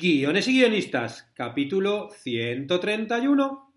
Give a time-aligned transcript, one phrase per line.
[0.00, 3.70] Guiones y guionistas, capítulo 131.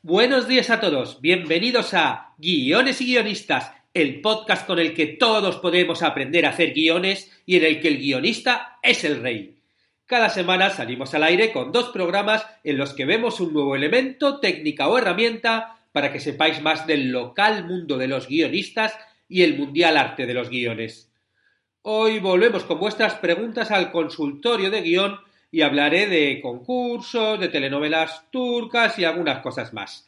[0.00, 5.56] Buenos días a todos, bienvenidos a Guiones y guionistas, el podcast con el que todos
[5.56, 9.58] podemos aprender a hacer guiones y en el que el guionista es el rey.
[10.06, 14.40] Cada semana salimos al aire con dos programas en los que vemos un nuevo elemento,
[14.40, 18.98] técnica o herramienta para que sepáis más del local mundo de los guionistas
[19.28, 21.08] y el mundial arte de los guiones.
[21.82, 25.20] Hoy volvemos con vuestras preguntas al consultorio de guion
[25.52, 30.04] y hablaré de concursos, de telenovelas turcas y algunas cosas más.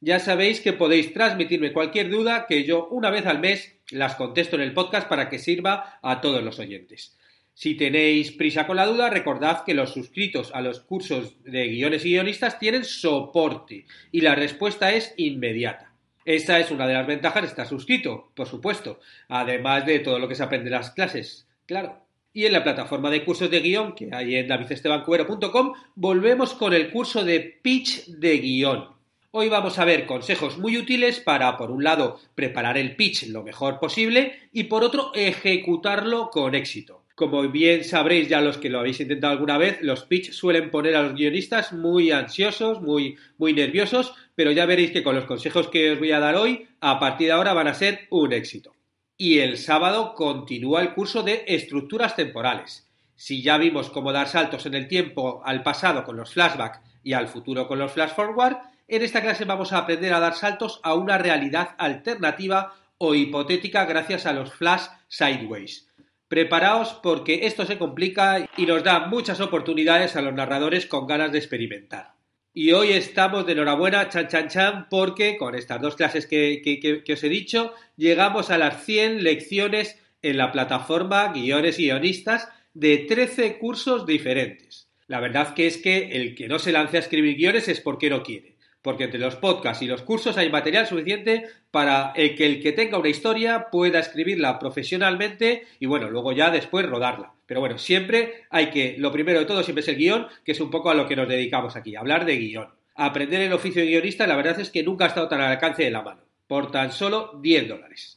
[0.00, 4.56] Ya sabéis que podéis transmitirme cualquier duda que yo una vez al mes las contesto
[4.56, 7.16] en el podcast para que sirva a todos los oyentes.
[7.62, 12.06] Si tenéis prisa con la duda, recordad que los suscritos a los cursos de guiones
[12.06, 15.92] y guionistas tienen soporte y la respuesta es inmediata.
[16.24, 20.26] Esa es una de las ventajas de estar suscrito, por supuesto, además de todo lo
[20.26, 22.02] que se aprende en las clases, claro.
[22.32, 26.90] Y en la plataforma de cursos de guion que hay en davidestebancuero.com volvemos con el
[26.90, 28.88] curso de pitch de guion.
[29.32, 33.42] Hoy vamos a ver consejos muy útiles para, por un lado, preparar el pitch lo
[33.42, 36.99] mejor posible y, por otro, ejecutarlo con éxito.
[37.20, 40.96] Como bien sabréis ya los que lo habéis intentado alguna vez, los pitch suelen poner
[40.96, 45.68] a los guionistas muy ansiosos, muy, muy nerviosos, pero ya veréis que con los consejos
[45.68, 48.72] que os voy a dar hoy, a partir de ahora van a ser un éxito.
[49.18, 52.88] Y el sábado continúa el curso de estructuras temporales.
[53.16, 57.12] Si ya vimos cómo dar saltos en el tiempo al pasado con los flashback y
[57.12, 58.56] al futuro con los flash forward,
[58.88, 63.84] en esta clase vamos a aprender a dar saltos a una realidad alternativa o hipotética
[63.84, 65.89] gracias a los flash sideways.
[66.30, 71.32] Preparaos porque esto se complica y nos da muchas oportunidades a los narradores con ganas
[71.32, 72.12] de experimentar.
[72.54, 77.12] Y hoy estamos de enhorabuena, chan chan chan, porque con estas dos clases que, que,
[77.12, 82.98] os he dicho, llegamos a las 100 lecciones en la plataforma Guiones y Guionistas de
[82.98, 84.88] 13 cursos diferentes.
[85.08, 88.08] La verdad que es que el que no se lance a escribir guiones es porque
[88.08, 92.62] no quiere porque entre los podcasts y los cursos hay material suficiente para que el
[92.62, 97.32] que tenga una historia pueda escribirla profesionalmente y bueno, luego ya después rodarla.
[97.46, 100.60] Pero bueno, siempre hay que, lo primero de todo siempre es el guion, que es
[100.60, 102.68] un poco a lo que nos dedicamos aquí, hablar de guion.
[102.94, 105.82] Aprender el oficio de guionista, la verdad es que nunca ha estado tan al alcance
[105.82, 108.16] de la mano, por tan solo 10 dólares.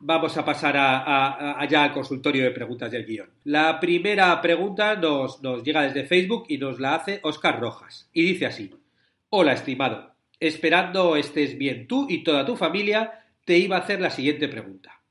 [0.00, 3.30] Vamos a pasar allá al consultorio de preguntas del guion.
[3.44, 8.10] La primera pregunta nos llega desde Facebook y nos la hace Oscar Rojas.
[8.12, 8.70] Y dice así.
[9.36, 10.14] Hola, estimado.
[10.38, 15.02] Esperando estés bien tú y toda tu familia, te iba a hacer la siguiente pregunta.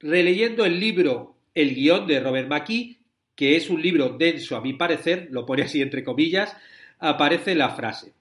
[0.00, 2.98] Releyendo el libro El guion de Robert McKee,
[3.36, 6.56] que es un libro denso a mi parecer, lo pone así entre comillas,
[6.98, 8.14] aparece la frase.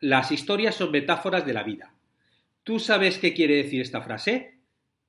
[0.00, 1.94] Las historias son metáforas de la vida.
[2.62, 4.58] ¿Tú sabes qué quiere decir esta frase?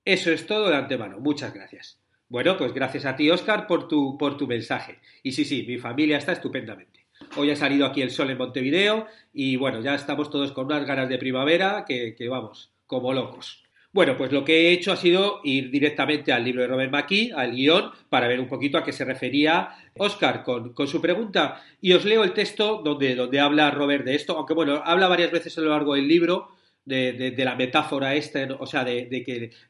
[0.06, 1.20] Eso es todo de antemano.
[1.20, 2.00] Muchas gracias.
[2.30, 5.00] Bueno, pues gracias a ti, Oscar, por tu, por tu mensaje.
[5.22, 7.05] Y sí, sí, mi familia está estupendamente.
[7.38, 10.86] Hoy ha salido aquí el sol en Montevideo y bueno, ya estamos todos con unas
[10.86, 13.64] ganas de primavera que, vamos, como locos.
[13.92, 17.32] Bueno, pues lo que he hecho ha sido ir directamente al libro de Robert McKee,
[17.34, 21.64] al guion, para ver un poquito a qué se refería Oscar con, su pregunta.
[21.80, 25.58] Y os leo el texto donde, habla Robert de esto, aunque bueno, habla varias veces
[25.58, 26.50] a lo largo del libro
[26.84, 29.08] de, la metáfora esta, o sea, de,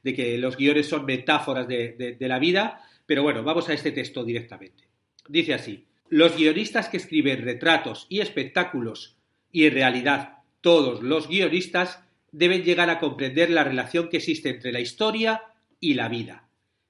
[0.04, 4.86] que, los guiones son metáforas de la vida, pero bueno, vamos a este texto directamente.
[5.28, 5.86] Dice así.
[6.10, 9.18] Los guionistas que escriben retratos y espectáculos,
[9.52, 14.72] y en realidad todos los guionistas, deben llegar a comprender la relación que existe entre
[14.72, 15.42] la historia
[15.80, 16.48] y la vida.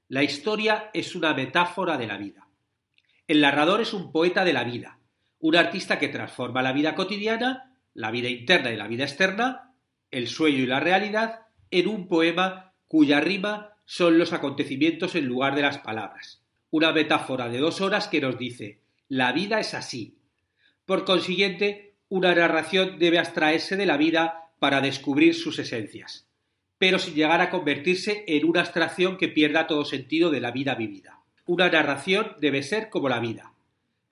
[0.09, 2.47] La historia es una metáfora de la vida.
[3.27, 4.99] El narrador es un poeta de la vida,
[5.39, 9.73] un artista que transforma la vida cotidiana, la vida interna y la vida externa,
[10.11, 15.55] el sueño y la realidad, en un poema cuya rima son los acontecimientos en lugar
[15.55, 16.41] de las palabras.
[16.69, 20.17] Una metáfora de dos horas que nos dice la vida es así.
[20.85, 26.27] Por consiguiente, una narración debe abstraerse de la vida para descubrir sus esencias,
[26.77, 30.75] pero sin llegar a convertirse en una abstracción que pierda todo sentido de la vida
[30.75, 31.19] vivida.
[31.45, 33.53] Una narración debe ser como la vida,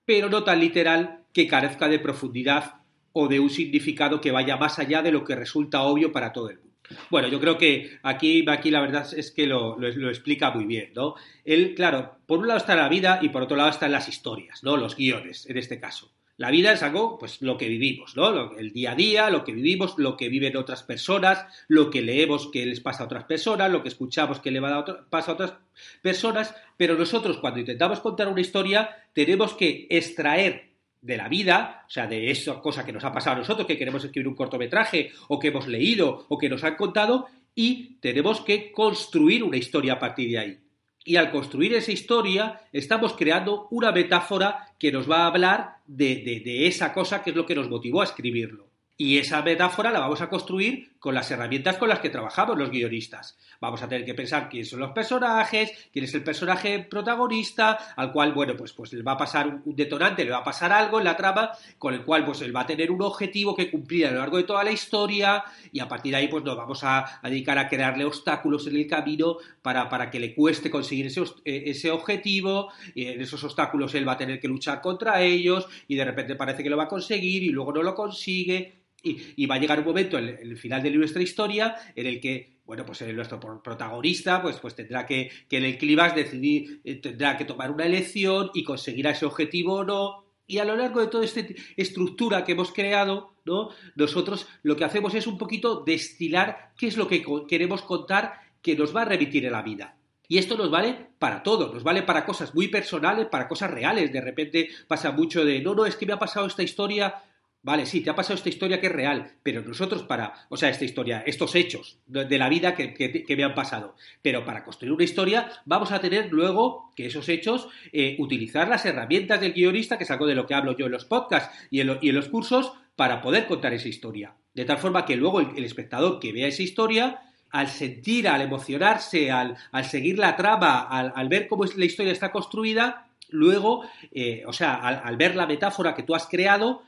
[0.04, 2.74] pero no tan literal que carezca de profundidad
[3.12, 6.50] o de un significado que vaya más allá de lo que resulta obvio para todo
[6.50, 6.63] el mundo.
[7.10, 10.92] Bueno, yo creo que aquí, aquí la verdad es que lo, lo, explica muy bien,
[10.94, 11.14] ¿no?
[11.44, 14.62] Él, claro, por un lado está la vida y por otro lado están las historias,
[14.62, 14.76] ¿no?
[14.76, 16.12] Los guiones, en este caso.
[16.36, 18.52] La vida es algo, pues lo que vivimos, ¿no?
[18.58, 22.48] El día a día, lo que vivimos, lo que viven otras personas, lo que leemos
[22.50, 25.34] que les pasa a otras personas, lo que escuchamos que le va a pasa a
[25.34, 25.54] otras
[26.02, 30.73] personas, pero nosotros cuando intentamos contar una historia tenemos que extraer
[31.04, 33.76] de la vida, o sea, de esa cosa que nos ha pasado a nosotros, que
[33.76, 38.40] queremos escribir un cortometraje, o que hemos leído, o que nos han contado, y tenemos
[38.40, 40.58] que construir una historia a partir de ahí.
[41.04, 46.16] Y al construir esa historia, estamos creando una metáfora que nos va a hablar de,
[46.16, 48.73] de, de esa cosa que es lo que nos motivó a escribirlo.
[48.96, 52.70] Y esa metáfora la vamos a construir con las herramientas con las que trabajamos los
[52.70, 53.36] guionistas.
[53.60, 58.12] Vamos a tener que pensar quiénes son los personajes, quién es el personaje protagonista, al
[58.12, 61.00] cual, bueno, pues, pues le va a pasar un, detonante, le va a pasar algo
[61.00, 64.06] en la trama, con el cual pues él va a tener un objetivo que cumplir
[64.06, 65.42] a lo largo de toda la historia,
[65.72, 68.86] y a partir de ahí, pues nos vamos a, dedicar a crearle obstáculos en el
[68.86, 73.92] camino para, para que le cueste conseguir ese, eh, ese objetivo, y en esos obstáculos
[73.96, 76.84] él va a tener que luchar contra ellos, y de repente parece que lo va
[76.84, 80.56] a conseguir, y luego no lo consigue y, va a llegar un momento en, el
[80.56, 85.30] final de nuestra historia en el que bueno, pues nuestro protagonista pues, pues tendrá que,
[85.50, 89.84] en el climax decidir, eh, tendrá que tomar una elección y conseguirá ese objetivo o
[89.84, 90.24] no.
[90.46, 91.40] Y a lo largo de toda esta
[91.76, 93.70] estructura que hemos creado, ¿no?
[93.96, 98.76] Nosotros lo que hacemos es un poquito destilar qué es lo que queremos contar que
[98.76, 99.96] nos va a remitir en la vida.
[100.26, 104.12] Y esto nos vale para todo, nos vale para cosas muy personales, para cosas reales.
[104.12, 107.22] De repente pasa mucho de, no, no, es que me ha pasado esta historia
[107.64, 110.68] Vale, sí, te ha pasado esta historia que es real, pero nosotros para, o sea,
[110.68, 115.04] esta historia, estos hechos de, la vida que, me han pasado, pero para construir una
[115.04, 120.04] historia vamos a tener luego que esos hechos, eh, utilizar las herramientas del guionista, que
[120.04, 123.22] es algo de lo que hablo yo en los podcasts y en, los cursos, para
[123.22, 124.34] poder contar esa historia.
[124.52, 129.30] De tal forma que luego el, espectador que vea esa historia, al sentir, al emocionarse,
[129.30, 129.56] al,
[129.88, 135.16] seguir la trama, al, ver cómo la historia está construida, luego, eh, o sea, al
[135.16, 136.82] ver la metáfora que tú has creado,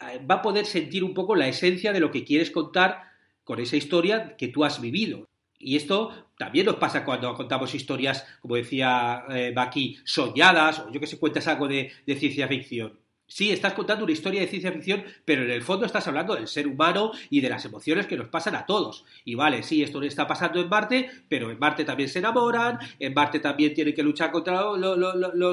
[0.00, 3.04] va a poder sentir un poco la esencia de lo que quieres contar
[3.44, 5.28] con esa historia que tú has vivido.
[5.58, 11.00] Y esto también nos pasa cuando contamos historias, como decía eh, Baki, soñadas, o yo
[11.00, 13.05] que sé, cuentas algo de ciencia ficción.
[13.28, 16.46] Sí, estás contando una historia de ciencia ficción, pero en el fondo estás hablando del
[16.46, 19.04] ser humano y de las emociones que nos pasan a todos.
[19.24, 23.14] Y vale, sí, esto está pasando en Marte, pero en Marte también se enamoran, en
[23.14, 24.62] Marte también tienen que luchar contra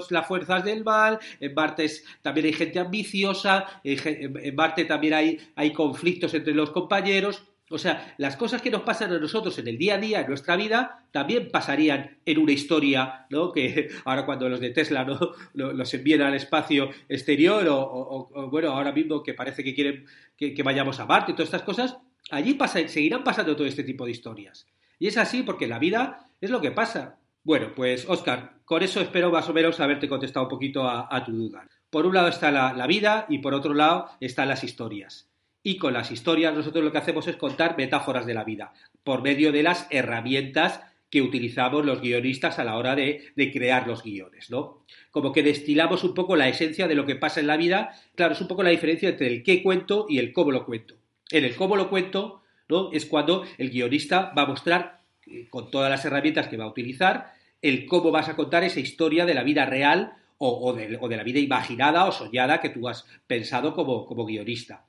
[0.10, 1.90] las fuerzas del mal, en Marte
[2.22, 7.42] también hay gente ambiciosa, en, Marte también hay, hay conflictos entre los compañeros.
[7.74, 10.28] O sea, las cosas que nos pasan a nosotros en el día a día, en
[10.28, 13.52] nuestra vida, también pasarían en una historia, ¿no?
[13.54, 15.18] Que ahora cuando los de Tesla ¿no?
[15.54, 20.06] los envían al espacio exterior o, bueno, ahora mismo que parece que quieren
[20.38, 21.98] que, vayamos a Marte y todas estas cosas,
[22.30, 24.68] allí seguirán pasando todo este tipo de historias.
[25.00, 27.18] Y es así porque la vida es lo que pasa.
[27.44, 31.32] Bueno, pues Oscar, con eso espero más o menos haberte contestado un poquito a, tu
[31.32, 31.68] duda.
[31.90, 35.33] Por un lado está la vida y por otro lado están las historias.
[35.64, 38.74] Y con las historias nosotros lo que hacemos es contar metáforas de la vida
[39.04, 44.04] por medio de las herramientas que utilizamos los guionistas a la hora de, crear los
[44.04, 44.84] guiones, ¿no?
[45.12, 47.96] Como que destilamos un poco la esencia de lo que pasa en la vida.
[48.16, 50.96] Claro, es un poco la diferencia entre el qué cuento y el cómo lo cuento.
[51.30, 52.92] En el cómo lo cuento, ¿no?
[52.92, 56.70] Es cuando el guionista va a mostrar, eh, con todas las herramientas que va a
[56.70, 61.24] utilizar, el cómo vas a contar esa historia de la vida real o, de, la
[61.24, 64.84] vida imaginada o soñada que tú has pensado como guionista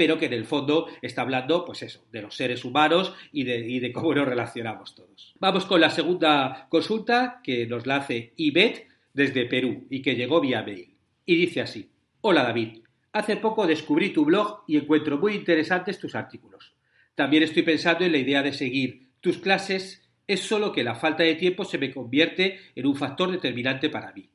[0.00, 3.92] pero que en el fondo está hablando, pues eso, de los seres humanos y de,
[3.92, 5.34] cómo nos relacionamos todos.
[5.38, 10.40] Vamos con la segunda consulta que nos la hace Ibet desde Perú y que llegó
[10.40, 10.94] vía mail.
[11.26, 11.90] Y dice así,
[12.22, 12.78] Hola David,
[13.12, 16.72] hace poco descubrí tu blog y encuentro muy interesantes tus artículos.
[17.14, 21.24] También estoy pensando en la idea de seguir tus clases, es solo que la falta
[21.24, 24.30] de tiempo se me convierte en un factor determinante para mí.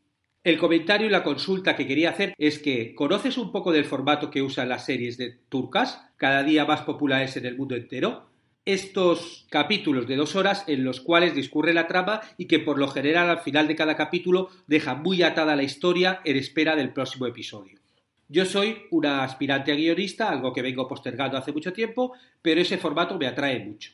[0.46, 4.30] El comentario y la consulta que quería hacer es que ¿conoces un poco del formato
[4.30, 8.28] que usan las series de turcas, cada día más populares en el mundo entero?
[8.64, 12.88] Estos capítulos de dos horas en los cuales discurre la trama y que por lo
[12.90, 17.26] general al final de cada capítulo deja muy atada la historia en espera del próximo
[17.26, 17.80] episodio.
[18.30, 22.78] Yo soy una aspirante a guionista, algo que vengo postergando hace mucho tiempo, pero ese
[22.78, 23.94] formato me atrae mucho.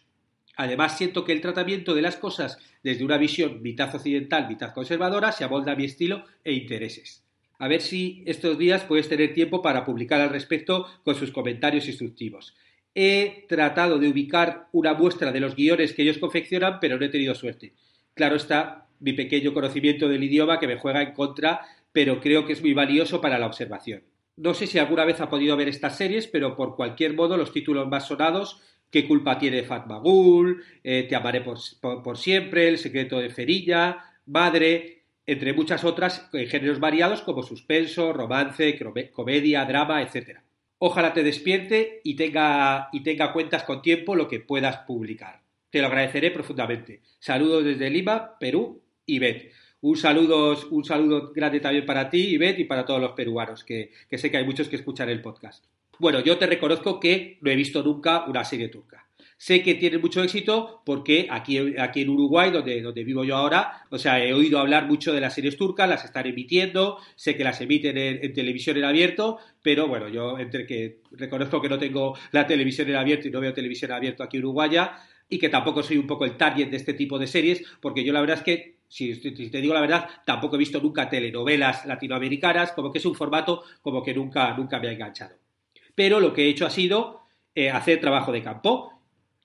[0.61, 5.31] Además, siento que el tratamiento de las cosas desde una visión mitad occidental, mitad conservadora
[5.31, 7.25] se amolda a mi estilo e intereses.
[7.57, 11.87] A ver si estos días puedes tener tiempo para publicar al respecto con sus comentarios
[11.87, 12.55] instructivos.
[12.93, 17.09] He tratado de ubicar una muestra de los guiones que ellos confeccionan, pero no he
[17.09, 17.73] tenido suerte.
[18.13, 22.53] Claro está mi pequeño conocimiento del idioma que me juega en contra, pero creo que
[22.53, 24.03] es muy valioso para la observación.
[24.37, 27.51] No sé si alguna vez ha podido ver estas series, pero por cualquier modo los
[27.51, 28.61] títulos más sonados
[28.91, 30.63] ¿Qué culpa tiene Fatmagul?
[30.83, 36.47] Eh, Te amaré por, por, siempre, El secreto de Cerilla, Madre, entre muchas otras en
[36.47, 38.77] géneros variados como suspenso, romance,
[39.13, 40.39] comedia, drama, etc.
[40.77, 45.41] Ojalá te despierte y tenga, y tenga cuentas con tiempo lo que puedas publicar.
[45.69, 47.01] Te lo agradeceré profundamente.
[47.17, 49.51] Saludos desde Lima, Perú Bet.
[49.81, 53.91] Un saludo, un saludo grande también para ti, Bet, y para todos los peruanos, que,
[54.09, 55.65] que sé que hay muchos que escuchan el podcast.
[56.01, 59.07] Bueno, yo te reconozco que no he visto nunca una serie turca.
[59.37, 63.83] Sé que tiene mucho éxito porque aquí, aquí en Uruguay, donde, donde vivo yo ahora,
[63.91, 67.43] o sea, he oído hablar mucho de las series turcas, las están emitiendo, sé que
[67.43, 72.17] las emiten en, televisión en abierto, pero bueno, yo entre que reconozco que no tengo
[72.31, 74.93] la televisión en abierto y no veo televisión en abierto aquí en Uruguaya,
[75.29, 78.11] y que tampoco soy un poco el target de este tipo de series, porque yo
[78.11, 82.71] la verdad es que, si te digo la verdad, tampoco he visto nunca telenovelas latinoamericanas,
[82.71, 85.35] como que es un formato como que nunca, nunca me ha enganchado.
[86.01, 87.21] Pero lo que he hecho ha sido
[87.53, 88.91] eh, hacer trabajo de campo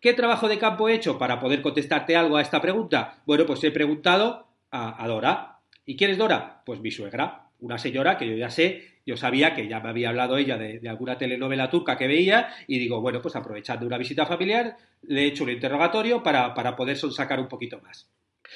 [0.00, 3.18] ¿Qué trabajo de campo he hecho para poder contestarte algo a esta pregunta?
[3.26, 5.58] Bueno, pues he preguntado a, Dora.
[5.84, 6.62] ¿Y quién es Dora?
[6.64, 10.08] Pues mi suegra, una señora que yo ya sé, yo sabía que ya me había
[10.08, 14.24] hablado ella de, alguna telenovela turca que veía y digo, bueno, pues aprovechando una visita
[14.24, 18.08] familiar, le he hecho un interrogatorio para, para poder sacar un poquito más.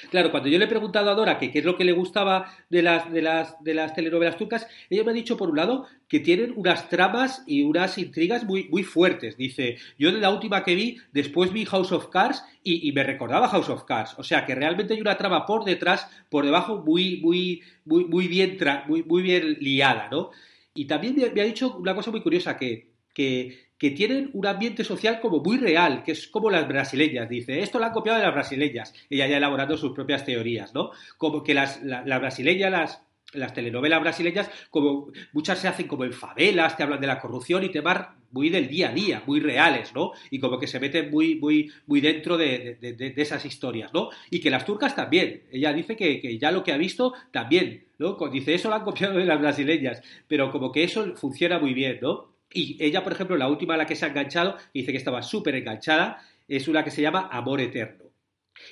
[0.09, 2.81] Claro, cuando yo le he preguntado a Dora qué es lo que le gustaba de
[2.81, 6.19] las, de, las, de las telenovelas turcas, ella me ha dicho, por un lado, que
[6.19, 9.37] tienen unas tramas y unas intrigas muy, muy fuertes.
[9.37, 13.47] Dice, yo en la última que vi, después vi House of Cards y, me recordaba
[13.47, 14.15] House of Cards.
[14.17, 18.27] O sea, que realmente hay una trama por detrás, por debajo, muy, muy, muy, muy,
[18.27, 18.57] bien,
[18.87, 20.31] muy, muy bien liada, ¿no?
[20.73, 24.83] Y también me, ha dicho una cosa muy curiosa, que, que que tienen un ambiente
[24.83, 27.61] social como muy real, que es como las brasileñas, dice.
[27.61, 30.91] Esto lo han copiado de las brasileñas, ella ya elaborando sus propias teorías, ¿no?
[31.17, 33.01] Como que las, brasileñas, las,
[33.33, 37.63] las telenovelas brasileñas, como muchas se hacen como en favelas, te hablan de la corrupción
[37.63, 40.11] y temas muy del día a día, muy reales, ¿no?
[40.29, 42.77] Y como que se meten muy, muy, muy dentro de,
[43.17, 44.09] esas historias, ¿no?
[44.29, 45.41] Y que las turcas también.
[45.51, 48.15] Ella dice que, que, ya lo que ha visto también, ¿no?
[48.31, 51.97] Dice, eso lo han copiado de las brasileñas, pero como que eso funciona muy bien,
[51.99, 52.30] ¿no?
[52.53, 55.21] Y ella, por ejemplo, la última a la que se ha enganchado, dice que estaba
[55.21, 58.11] súper enganchada, es una que se llama Amor Eterno.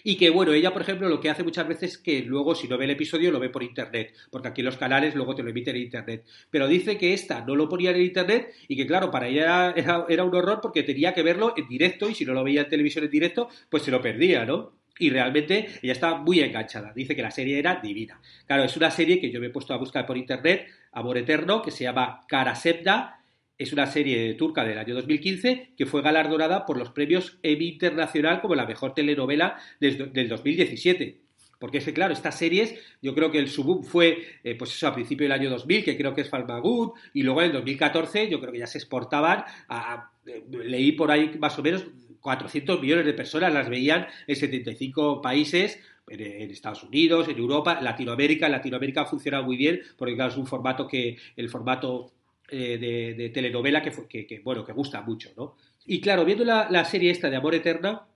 [0.04, 2.68] Y que, bueno, ella, por ejemplo, lo que hace muchas veces es que luego, si
[2.68, 5.50] no ve el episodio, lo ve por internet, porque aquí los canales luego te lo
[5.50, 6.26] emiten en internet.
[6.50, 10.24] Pero dice que esta no lo ponía en internet y que, claro, para ella era,
[10.24, 13.06] un horror porque tenía que verlo en directo y si no lo veía en televisión
[13.06, 14.78] en directo, pues se lo perdía, ¿no?
[15.02, 16.92] y realmente ella está muy enganchada.
[16.94, 18.20] Dice que la serie era divina.
[18.46, 21.62] Claro, es una serie que yo me he puesto a buscar por internet, Amor Eterno,
[21.62, 23.19] que se llama Karasepda
[23.60, 28.42] es una serie turca del año 2015 que fue galardonada por los premios Emmy Internacional
[28.42, 31.20] como la mejor telenovela del 2017.
[31.60, 34.88] Porque es que, claro, estas series, yo creo que el subboom fue, eh, pues eso,
[34.88, 38.30] a principio del año 2000, que creo que es Falmagud, y luego en el 2014
[38.30, 41.86] yo creo que ya se exportaban, a, eh, leí por ahí más o menos
[42.22, 48.50] 400 millones de personas, las veían en 75 países, en, Estados Unidos, en Europa, Latinoamérica.
[48.50, 52.14] Latinoamérica funciona muy bien, porque claro, es un formato que, el formato
[52.52, 55.56] eh, de, telenovela que, bueno, que gusta mucho, ¿no?
[55.86, 58.08] Y claro, viendo la, serie esta de Amor Eterna,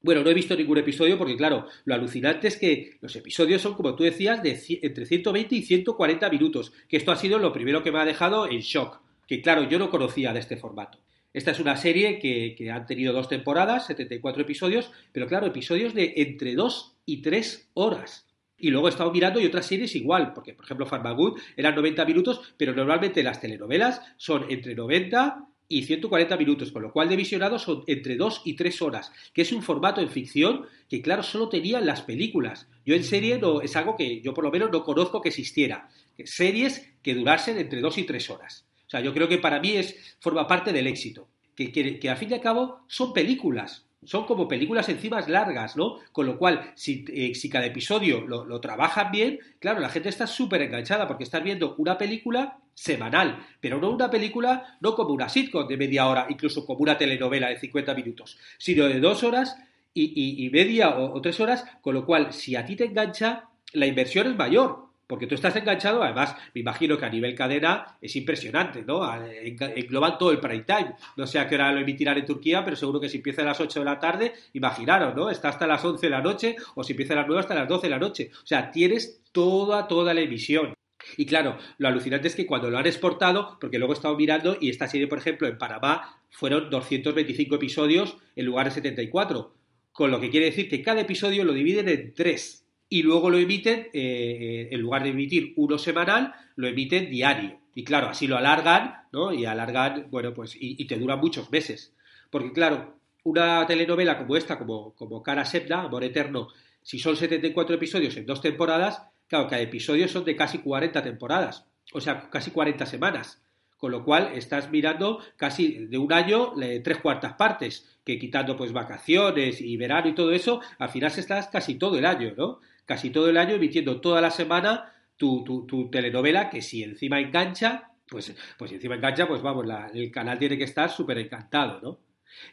[0.00, 3.74] bueno, no he visto ningún episodio porque, claro, lo alucinante es que los episodios son,
[3.74, 7.82] como tú decías, de entre 120 y 140 minutos, que esto ha sido lo primero
[7.82, 10.98] que me ha dejado en shock, que claro, yo no conocía de este formato.
[11.32, 15.94] Esta es una serie que, que han tenido dos temporadas, 74 episodios, pero claro, episodios
[15.94, 18.27] de entre 2 y 3 horas.
[18.58, 22.04] Y luego he estado mirando y otras series igual, porque por ejemplo Farmagood eran 90
[22.04, 27.16] minutos, pero normalmente las telenovelas son entre 90 y 140 minutos, con lo cual de
[27.16, 31.22] visionado son entre 2 y 3 horas, que es un formato en ficción que claro
[31.22, 32.68] solo tenían las películas.
[32.86, 35.90] Yo en serie no, es algo que yo por lo menos no conozco que existiera.
[36.24, 38.66] Series que durasen entre 2 y 3 horas.
[38.86, 41.28] O sea, yo creo que para mí es, forma parte del éxito.
[41.54, 45.98] Que, que, al fin y al cabo son películas son como películas encima largas, ¿no?
[46.12, 50.08] Con lo cual, si, eh, si cada episodio lo, lo, trabajan bien, claro, la gente
[50.08, 55.12] está súper enganchada porque estás viendo una película semanal, pero no una película, no como
[55.12, 59.24] una sitcom de media hora, incluso como una telenovela de 50 minutos, sino de dos
[59.24, 59.56] horas
[59.92, 63.48] y, y, media o, o tres horas, con lo cual, si a ti te engancha,
[63.72, 67.96] la inversión es mayor, porque tú estás enganchado, además, me imagino que a nivel cadena
[68.00, 69.00] es impresionante, ¿no?
[69.14, 70.94] Engloban todo el prime time.
[71.16, 73.46] No sé a qué hora lo emitirán en Turquía, pero seguro que si empieza a
[73.46, 75.30] las 8 de la tarde, imaginaros, ¿no?
[75.30, 77.66] Está hasta las 11 de la noche, o si empieza a las 9 hasta las
[77.66, 78.30] 12 de la noche.
[78.34, 80.74] O sea, tienes toda, toda la emisión.
[81.16, 84.58] Y claro, lo alucinante es que cuando lo han exportado, porque luego he estado mirando
[84.60, 89.54] y esta serie, por ejemplo, en Panamá fueron 225 episodios en lugar de 74,
[89.90, 93.38] con lo que quiere decir que cada episodio lo dividen en tres y luego lo
[93.38, 97.60] emiten, eh, eh, en lugar de emitir uno semanal, lo emiten diario.
[97.74, 99.32] Y claro, así lo alargan, ¿no?
[99.32, 101.94] Y alargan, bueno, pues, y, te duran muchos meses.
[102.30, 106.48] Porque claro, una telenovela como esta, como, como Cara Sepna, Amor Eterno,
[106.82, 111.66] si son 74 episodios en dos temporadas, claro, cada episodio son de casi 40 temporadas,
[111.92, 113.42] o sea, casi 40 semanas.
[113.76, 118.72] Con lo cual estás mirando casi de un año tres cuartas partes, que quitando pues
[118.72, 122.58] vacaciones y verano y todo eso, al final estás casi todo el año, ¿no?
[122.88, 127.92] Casi todo el año emitiendo toda la semana tu, tu, telenovela, que si encima engancha,
[128.08, 132.00] pues, pues encima engancha, pues vamos, el canal tiene que estar súper encantado, ¿no?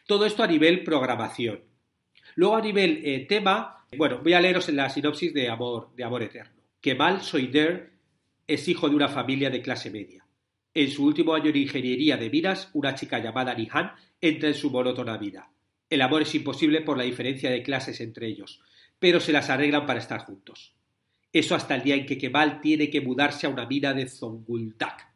[0.05, 1.63] Todo esto a nivel programación.
[2.35, 6.23] Luego a nivel eh, tema, bueno, voy a leeros la sinopsis de Amor, de Amor
[6.23, 6.61] Eterno.
[6.81, 7.93] Kemal Soider
[8.45, 10.27] es hijo de una familia de clase media.
[10.73, 14.69] En su último año en ingeniería de minas, una chica llamada Nihan entra en su
[14.69, 15.49] monótona vida.
[15.89, 18.59] El amor es imposible por la diferencia de clases entre ellos,
[18.99, 20.75] pero se las arreglan para estar juntos.
[21.31, 25.13] Eso hasta el día en que Kemal tiene que mudarse a una mina de Zonguldak,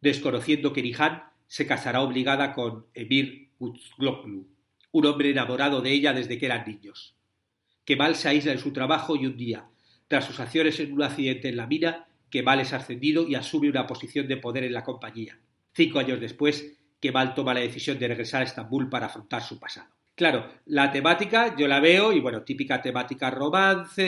[0.00, 4.48] desconociendo que Nihan se casará obligada con Emir Uzgloklu,
[4.90, 7.14] un hombre enamorado de ella desde que eran niños.
[7.84, 9.68] Kemal se aísla en su trabajo y un día,
[10.08, 13.86] tras sus acciones en un accidente en la mina, Kemal es ascendido y asume una
[13.86, 15.38] posición de poder en la compañía.
[15.74, 19.90] Cinco años después, Kemal toma la decisión de regresar a Estambul para afrontar su pasado.
[20.14, 24.02] Claro, la temática yo la veo y bueno, típica temática romance,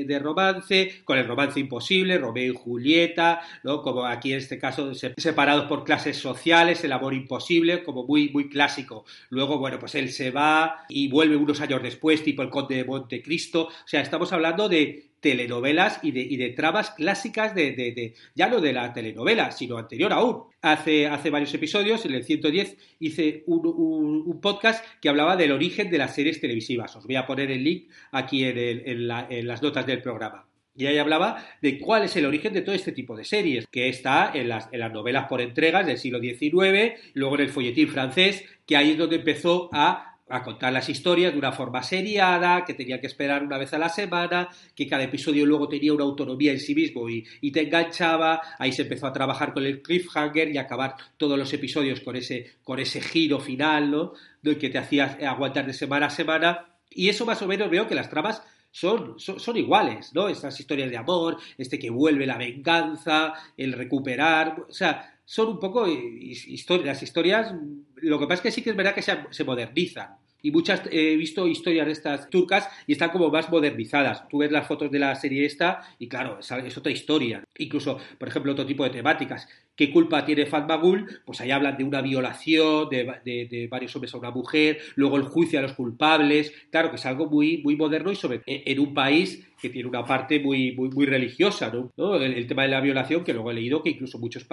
[0.00, 3.82] eh, de romance, con el romance imposible, Romeo y Julieta, ¿no?
[3.82, 8.48] Como aquí en este caso separados por clases sociales, el amor imposible, como muy, muy
[8.48, 9.04] clásico.
[9.28, 12.84] Luego, bueno, pues él se va y vuelve unos años después, tipo el Conde de
[12.86, 13.64] Montecristo.
[13.66, 18.48] O sea, estamos hablando de telenovelas y de, y de trabas clásicas de, de, ya
[18.48, 20.42] no de la telenovela, sino anterior aún.
[20.60, 25.90] Hace, hace varios episodios, en el 110, hice un, un, podcast que hablaba del origen
[25.90, 26.94] de las series televisivas.
[26.96, 30.46] Os voy a poner el link aquí en, en, en las notas del programa.
[30.74, 33.88] Y ahí hablaba de cuál es el origen de todo este tipo de series, que
[33.88, 37.88] está en las, en las novelas por entregas del siglo XIX, luego en el folletín
[37.88, 42.64] francés, que ahí es donde empezó a a contar las historias de una forma seriada,
[42.64, 46.04] que tenía que esperar una vez a la semana, que cada episodio luego tenía una
[46.04, 50.50] autonomía en sí mismo y, te enganchaba, ahí se empezó a trabajar con el cliffhanger
[50.50, 54.12] y acabar todos los episodios con ese, con ese giro final, ¿no?
[54.42, 56.66] que te hacía aguantar de semana a semana.
[56.90, 58.42] Y eso más o menos veo que las tramas
[58.72, 60.28] son, son, iguales, ¿no?
[60.28, 65.58] Estas historias de amor, este que vuelve la venganza, el recuperar, o sea, son un
[65.58, 67.54] poco historias, historias,
[67.96, 71.16] lo que pasa es que sí que es verdad que se modernizan, y muchas he
[71.16, 74.28] visto historias de estas turcas y están como más modernizadas.
[74.28, 77.44] Tú ves las fotos de la serie esta y claro, es, otra historia.
[77.58, 79.48] Incluso, por ejemplo, otro tipo de temáticas.
[79.74, 81.20] ¿Qué culpa tiene Fatmagul?
[81.24, 85.58] Pues ahí hablan de una violación de, varios hombres a una mujer, luego el juicio
[85.58, 86.52] a los culpables.
[86.70, 90.40] Claro que es algo muy, moderno y sobre en un país que tiene una parte
[90.40, 92.16] muy, religiosa, ¿no?
[92.16, 94.46] El, tema de la violación, que luego he leído que incluso muchos,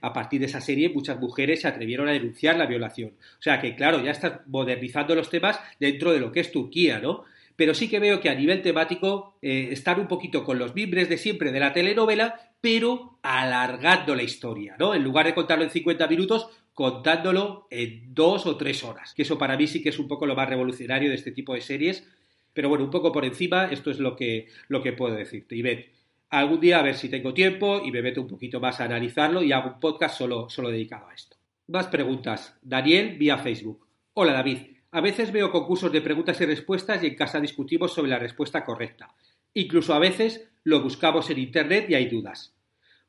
[0.00, 3.10] a partir de esa serie, muchas mujeres se atrevieron a denunciar la violación.
[3.38, 6.98] O sea que, claro, ya están modernizando los temas dentro de lo que es Turquía,
[6.98, 7.24] ¿no?
[7.56, 11.08] Pero sí que veo que a nivel temático eh, están un poquito con los mimbres
[11.08, 14.94] de siempre de la telenovela, pero alargando la historia, ¿no?
[14.94, 19.14] En lugar de contarlo en 50 minutos, contándolo en dos o tres horas.
[19.14, 21.54] Que eso para mí sí que es un poco lo más revolucionario de este tipo
[21.54, 22.06] de series,
[22.52, 25.56] pero bueno, un poco por encima, esto es lo que, lo que puedo decirte.
[25.56, 25.90] Y ve,
[26.30, 29.42] algún día a ver si tengo tiempo y me meto un poquito más a analizarlo
[29.42, 31.36] y hago un podcast solo, solo dedicado a esto.
[31.68, 32.58] Más preguntas.
[32.62, 33.86] Daniel vía Facebook.
[34.14, 34.73] Hola David.
[34.94, 38.64] A veces veo concursos de preguntas y respuestas y en casa discutimos sobre la respuesta
[38.64, 39.12] correcta.
[39.52, 42.54] Incluso a veces lo buscamos en Internet y hay dudas.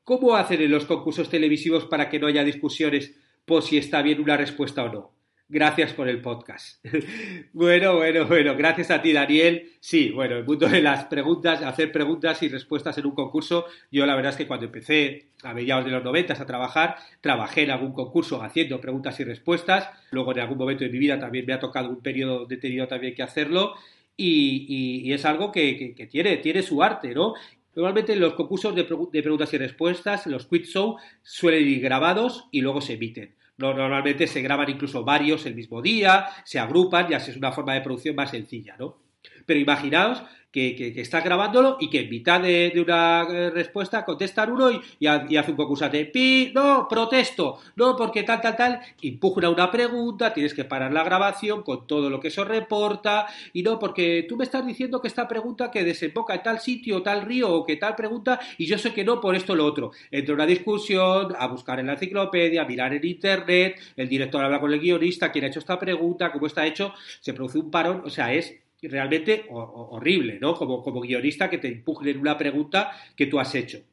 [0.03, 3.13] ¿Cómo hacen en los concursos televisivos para que no haya discusiones
[3.45, 5.11] por si está bien una respuesta o no?
[5.47, 6.83] Gracias por el podcast.
[7.53, 9.73] bueno, bueno, bueno, gracias a ti, Daniel.
[9.79, 14.07] Sí, bueno, el mundo de las preguntas, hacer preguntas y respuestas en un concurso, yo
[14.07, 17.69] la verdad es que cuando empecé a mediados de los noventas a trabajar, trabajé en
[17.69, 21.53] algún concurso haciendo preguntas y respuestas, luego en algún momento de mi vida también me
[21.53, 23.75] ha tocado un periodo donde he tenido también que hacerlo,
[24.17, 27.35] y, es algo que, tiene, tiene su arte, ¿no?
[27.75, 32.61] Normalmente los concursos de, de preguntas y respuestas, los quiz show, suelen ir grabados y
[32.61, 33.34] luego se emiten.
[33.57, 37.81] Normalmente se graban incluso varios el mismo día, se agrupan, ya es una forma de
[37.81, 38.97] producción más sencilla, ¿no?
[39.45, 40.23] Pero imaginaos
[40.55, 45.05] que, que, estás grabándolo y que en mitad de, una eh, respuesta contestan uno y,
[45.05, 50.53] hace un concursante, pi, no, protesto, no, porque tal, tal, tal, impugna una pregunta, tienes
[50.53, 54.45] que parar la grabación con todo lo que eso reporta, y no, porque tú me
[54.45, 57.93] estás diciendo que esta pregunta que desemboca en tal sitio, tal río, o que tal
[57.93, 59.91] pregunta, y yo sé que no por esto o lo otro.
[60.09, 64.61] Entra una discusión, a buscar en la enciclopedia, a mirar en internet, el director habla
[64.61, 68.03] con el guionista, quién ha hecho esta pregunta, cómo está hecho, se produce un parón,
[68.05, 70.55] o sea, es realmente horrible, ¿no?
[70.55, 73.83] Como, como guionista que te en una pregunta que tú has hecho.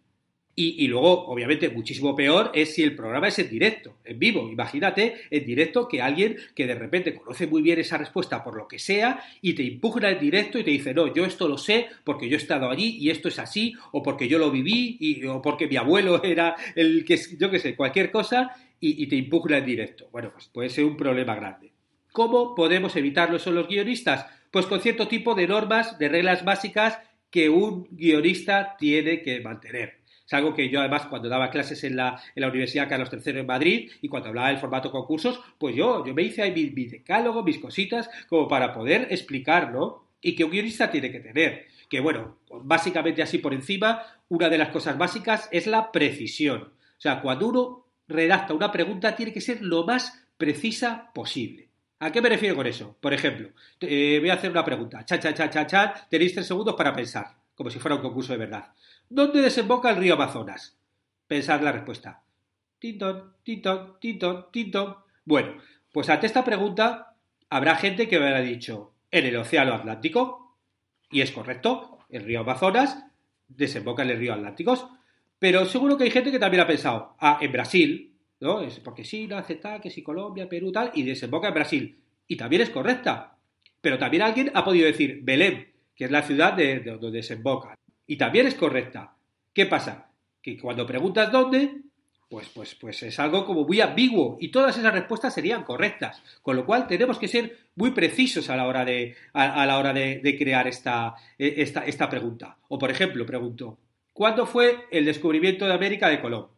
[0.55, 4.51] Y, luego, obviamente, muchísimo peor es si el programa es en directo, en vivo.
[4.51, 8.68] Imagínate en directo que alguien que de repente conoce muy bien esa respuesta por lo
[8.68, 11.88] que sea y te impugna en directo y te dice, no, yo esto lo sé
[12.05, 15.25] porque yo he estado allí y esto es así, o porque yo lo viví, y,
[15.25, 19.16] o porque mi abuelo era el que, yo qué sé, cualquier cosa, y, y te
[19.16, 20.09] impugna en directo.
[20.12, 21.72] Bueno, pues puede ser un problema grande.
[22.12, 24.27] ¿Cómo podemos evitarlo eso los guionistas?
[24.51, 26.98] Pues con cierto tipo de normas, de reglas básicas
[27.31, 30.03] que un guionista tiene que mantener.
[30.27, 33.40] Es algo que yo además cuando daba clases en la, en la Universidad Carlos III
[33.40, 36.85] en Madrid y cuando hablaba del formato concursos, pues yo, yo me hice ahí mi,
[36.85, 40.11] decálogo, mis cositas, como para poder explicar, ¿no?
[40.20, 41.66] Y que un guionista tiene que tener.
[41.88, 46.62] Que bueno, básicamente así por encima, una de las cosas básicas es la precisión.
[46.62, 51.72] O sea, cuando uno redacta una pregunta tiene que ser lo más precisa posible.
[52.03, 52.97] ¿A qué me refiero con eso?
[53.01, 55.05] Por ejemplo, eh, voy a hacer una pregunta.
[55.05, 56.09] Cha, cha, cha, cha, cha.
[56.11, 58.73] Tenéis tres segundos para pensar, como si fuera un concurso de verdad.
[59.09, 60.77] ¿Dónde desemboca el río Amazonas?
[61.29, 62.25] Pensad la respuesta.
[62.81, 64.97] Tintón, tintón, tintón, tintón.
[65.25, 65.62] Bueno,
[65.93, 67.15] pues ante esta pregunta
[67.49, 70.57] habrá gente que me habrá dicho en el Océano Atlántico,
[71.09, 72.99] y es correcto, el río Amazonas
[73.47, 74.99] desemboca en el río Atlántico,
[75.38, 78.12] pero seguro que hay gente que también ha pensado, ah, en Brasil,
[78.42, 78.61] ¿no?
[78.61, 81.98] Es porque no hace tal, que sí, Colombia, Perú, tal, y desemboca en Brasil.
[82.26, 83.38] Y también es correcta.
[83.81, 88.16] Pero también alguien ha podido decir Belén, que es la ciudad de donde desemboca y
[88.16, 89.16] también es correcta.
[89.55, 90.11] ¿Qué pasa?
[90.42, 91.83] Que cuando preguntas dónde,
[92.28, 96.22] pues, pues, pues es algo como muy ambiguo y todas esas respuestas serían correctas.
[96.42, 99.92] Con lo cual tenemos que ser muy precisos a la hora de, a, la hora
[99.92, 102.59] de, crear esta, e, esta, esta pregunta.
[102.68, 103.78] O por ejemplo, pregunto,
[104.12, 106.48] ¿cuándo fue el descubrimiento de América de Colón?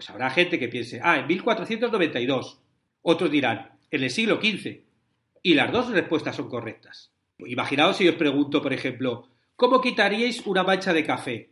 [0.00, 2.58] Pues habrá gente que piense, ah, en 1492.
[3.02, 4.80] Otros dirán, en el siglo XV.
[5.42, 7.12] Y las dos respuestas son correctas.
[7.36, 11.50] Imaginaos si os pregunto, por ejemplo, ¿Cómo quitaríais una mancha de café?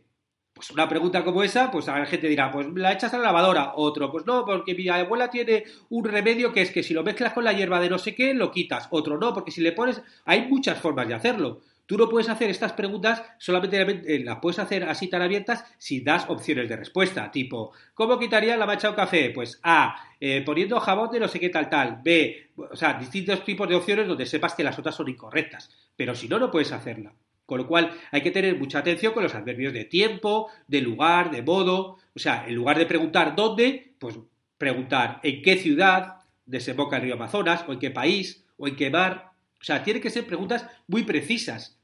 [0.51, 3.73] Pues una pregunta como esa, pues la gente dirá, pues la echas a la lavadora.
[3.75, 7.33] Otro, pues no, porque mi abuela tiene un remedio que es que si lo mezclas
[7.33, 8.87] con la hierba de no sé qué, lo quitas.
[8.89, 11.61] Otro no, porque si le pones, hay muchas formas de hacerlo.
[11.89, 16.01] Tú no puedes hacer estas preguntas, solamente eh, las puedes hacer así tan abiertas si
[16.01, 19.31] das opciones de respuesta, tipo, ¿cómo quitaría la mancha un café?
[19.31, 23.43] Pues A, eh, poniendo jabón de no sé qué tal tal, B, o sea, distintos
[23.43, 26.71] tipos de opciones donde sepas que las otras son incorrectas, pero si no, no puedes
[26.71, 27.11] hacerla.
[27.47, 31.31] Con lo cual hay que tener mucha atención con los adverbios de tiempo, de lugar,
[31.31, 31.97] de modo.
[32.15, 34.15] O sea, en lugar de preguntar dónde, pues
[34.59, 38.91] preguntar en qué ciudad desemboca el río Amazonas, o en qué país, o en qué
[38.91, 39.31] mar.
[39.59, 41.78] O sea, tienen que ser preguntas muy precisas.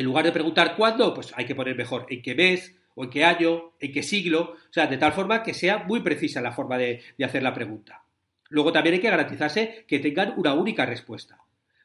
[0.00, 3.10] En lugar de preguntar cuándo, pues hay que poner mejor en qué mes, o en
[3.10, 4.54] qué año, en qué siglo.
[4.54, 8.02] O sea, de tal forma que sea muy precisa la forma de, hacer la pregunta.
[8.48, 11.42] Luego también hay que garantizarse que tengan una única respuesta.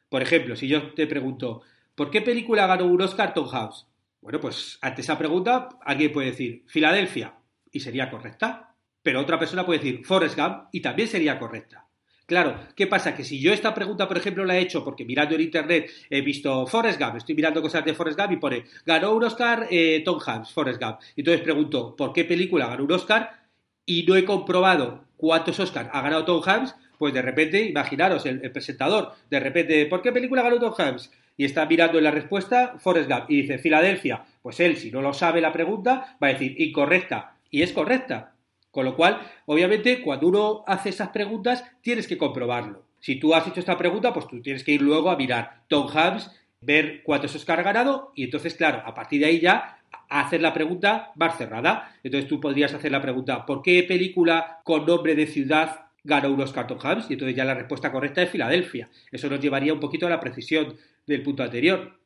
[0.08, 1.60] Por ejemplo, si yo te pregunto,
[1.94, 3.86] ¿Por qué película ganó un Oscar Tom House?
[4.22, 7.34] Bueno, pues ante esa pregunta alguien puede decir Filadelfia
[7.70, 11.85] y sería correcta, pero otra persona puede decir Forrest Gump y también sería correcta.
[12.26, 13.14] Claro, ¿qué pasa?
[13.14, 16.22] Que si yo esta pregunta, por ejemplo, la he hecho porque mirando en internet he
[16.22, 20.02] visto Forrest Gump, estoy mirando cosas de Forrest Gump y pone ganó un Oscar eh,
[20.04, 20.98] Tom Hanks, Forrest Gump.
[21.16, 23.44] Entonces pregunto, ¿por qué película ganó un Oscar?
[23.84, 28.40] Y no he comprobado cuántos Oscars ha ganado Tom Hanks, pues de repente, imaginaros, el,
[28.42, 31.10] el presentador, de repente, ¿por qué película ganó Tom Hanks?
[31.36, 35.02] y está mirando en la respuesta Forrest Gump y dice Filadelfia, pues él, si no
[35.02, 38.32] lo sabe la pregunta, va a decir incorrecta y es correcta.
[38.76, 42.84] Con lo cual, obviamente, cuando uno hace esas preguntas, tienes que comprobarlo.
[43.00, 45.88] Si tú has hecho esta pregunta, pues tú tienes que ir luego a mirar Tom
[45.88, 49.78] Hanks, ver cuántos Oscar ha ganado y entonces, claro, a partir de ahí ya
[50.10, 51.96] hacer la pregunta más cerrada.
[52.02, 56.52] Entonces tú podrías hacer la pregunta, ¿por qué película con nombre de ciudad ganó unos
[56.52, 57.08] Tom Hanks?
[57.08, 58.90] Y entonces ya la respuesta correcta es Filadelfia.
[59.10, 61.98] Eso nos llevaría un poquito a la precisión del punto anterior.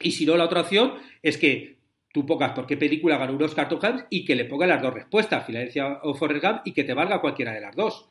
[0.00, 1.75] Y si no, la otra opción es que
[2.16, 5.44] tú pongas por qué película ganó unos Carton y que le ponga las dos respuestas,
[5.44, 8.08] Filadelfia o Forrest Gump, y que te valga cualquiera de las dos.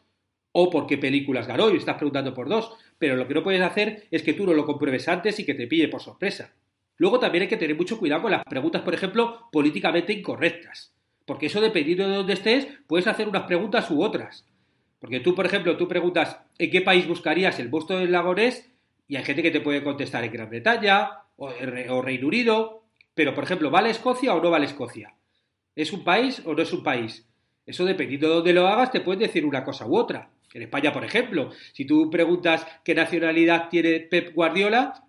[0.51, 2.71] O por qué películas ganó y estás preguntando por dos.
[2.99, 5.55] Pero lo que no puedes hacer es que tú no lo compruebes antes y que
[5.55, 6.53] te pille por sorpresa.
[6.97, 10.93] Luego también hay que tener mucho cuidado con las preguntas, por ejemplo, políticamente incorrectas.
[11.25, 14.47] Porque eso, dependiendo de dónde estés, puedes hacer unas preguntas u otras.
[14.99, 18.71] Porque tú, por ejemplo, tú preguntas ¿en qué país buscarías el busto del lagonés?
[19.07, 22.84] Y hay gente que te puede contestar en Gran Bretaña o, Reino Unido.
[23.15, 25.15] Pero, por ejemplo, ¿vale Escocia o no vale Escocia?
[25.75, 27.28] ¿Es un país o no es un país?
[27.65, 30.30] Eso dependiendo de dónde lo hagas, te pueden decir una cosa u otra.
[30.54, 35.04] En España, por ejemplo, si tú preguntas qué nacionalidad tiene Pep Guardiola,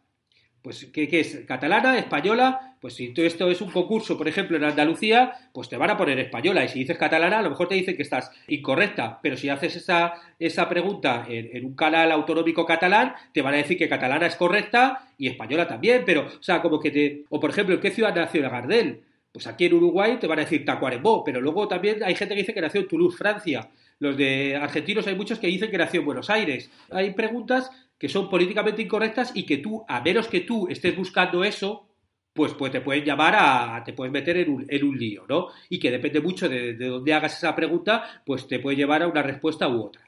[0.66, 1.44] pues ¿qué, es?
[1.46, 1.96] ¿Catalana?
[1.96, 2.74] ¿Española?
[2.80, 6.18] Pues si esto es un concurso, por ejemplo, en Andalucía, pues te van a poner
[6.18, 6.64] española.
[6.64, 9.20] Y si dices catalana, a lo mejor te dicen que estás incorrecta.
[9.22, 13.78] Pero si haces esa, esa pregunta en, un canal autonómico catalán, te van a decir
[13.78, 16.02] que catalana es correcta y española también.
[16.04, 17.22] Pero, o sea, como que te.
[17.28, 19.02] O por ejemplo, ¿en qué ciudad nació Gardel?
[19.30, 22.40] Pues aquí en Uruguay te van a decir Tacuarembó, pero luego también hay gente que
[22.40, 23.70] dice que nació en Toulouse, Francia.
[23.98, 26.70] Los de argentinos hay muchos que dicen que nació en Buenos Aires.
[26.90, 31.44] Hay preguntas que son políticamente incorrectas y que tú, a menos que tú estés buscando
[31.44, 31.88] eso,
[32.32, 35.48] pues, pues te pueden llamar a, te puedes meter en un, en un lío, ¿no?
[35.70, 39.08] Y que depende mucho de, de dónde hagas esa pregunta, pues te puede llevar a
[39.08, 40.06] una respuesta u otra.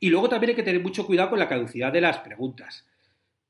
[0.00, 2.86] Y luego también hay que tener mucho cuidado con la caducidad de las preguntas,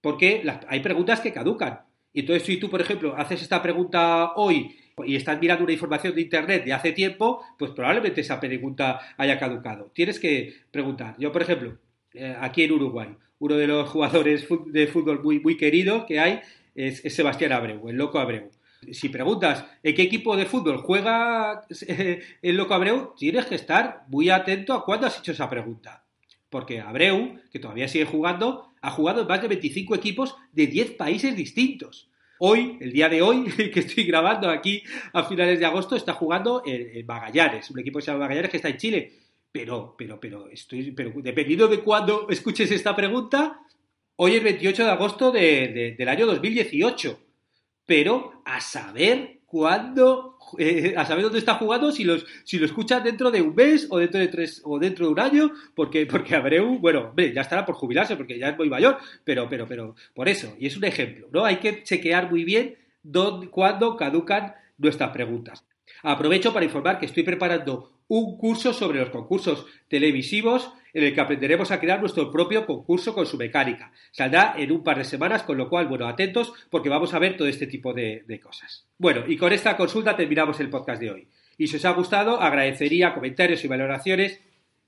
[0.00, 1.80] porque hay preguntas que caducan.
[2.12, 6.14] Y entonces, si tú, por ejemplo, haces esta pregunta hoy y estás mirando una información
[6.14, 9.90] de Internet de hace tiempo, pues probablemente esa pregunta haya caducado.
[9.92, 11.16] Tienes que preguntar.
[11.18, 11.78] Yo, por ejemplo,
[12.12, 16.40] eh, aquí en Uruguay, uno de los jugadores de fútbol muy, queridos que hay
[16.74, 18.50] es, Sebastián Abreu, el loco Abreu.
[18.92, 24.04] Si preguntas en qué equipo de fútbol juega eh, el loco Abreu, tienes que estar
[24.08, 26.04] muy atento a cuándo has hecho esa pregunta.
[26.50, 30.92] Porque Abreu, que todavía sigue jugando, ha jugado en más de 25 equipos de 10
[30.92, 32.10] países distintos.
[32.38, 36.62] Hoy, el día de hoy, que estoy grabando aquí a finales de agosto, está jugando
[36.64, 39.23] en Magallanes, un equipo que se llama Magallanes que está en Chile.
[39.54, 43.60] Pero, pero, pero, estoy, pero dependiendo de cuándo escuches esta pregunta,
[44.16, 47.20] hoy es 28 de agosto de, de, del año 2018.
[47.86, 53.04] Pero a saber cuándo, eh, a saber dónde está jugando, si, los, si lo escuchas
[53.04, 56.34] dentro de un mes o dentro de tres o dentro de un año, porque, porque
[56.34, 59.94] Abreu, bueno, hombre, ya estará por jubilarse porque ya es muy mayor, pero, pero, pero,
[60.14, 61.44] por eso, y es un ejemplo, ¿no?
[61.44, 65.64] Hay que chequear muy bien dónde, cuándo caducan nuestras preguntas.
[66.02, 71.20] Aprovecho para informar que estoy preparando un curso sobre los concursos televisivos en el que
[71.20, 73.92] aprenderemos a crear nuestro propio concurso con su mecánica.
[74.12, 77.36] Saldrá en un par de semanas, con lo cual, bueno, atentos porque vamos a ver
[77.36, 78.86] todo este tipo de, cosas.
[78.98, 81.28] Bueno, y con esta consulta terminamos el podcast de hoy.
[81.58, 84.40] Y si os ha gustado, agradecería comentarios y valoraciones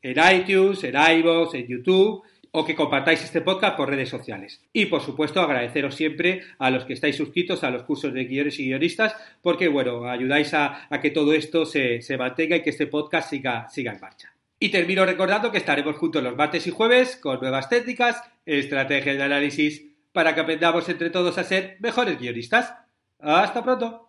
[0.02, 2.22] en iTunes, en iVoox, en YouTube
[2.58, 4.62] o que compartáis este podcast por redes sociales.
[4.72, 8.58] Y por supuesto agradeceros siempre a los que estáis suscritos a los cursos de guiones
[8.58, 12.70] y guionistas porque bueno, ayudáis a, a que todo esto se, se, mantenga y que
[12.70, 14.32] este podcast siga, siga en marcha.
[14.58, 19.22] Y termino recordando que estaremos juntos los martes y jueves con nuevas técnicas, estrategias de
[19.22, 22.72] análisis para que aprendamos entre todos a ser mejores guionistas.
[23.20, 24.08] Hasta pronto.